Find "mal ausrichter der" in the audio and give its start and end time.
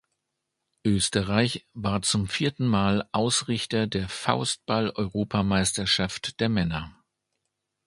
2.65-4.09